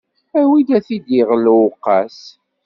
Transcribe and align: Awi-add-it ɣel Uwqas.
Awi-add-it 0.39 1.09
ɣel 1.29 1.45
Uwqas. 1.61 2.19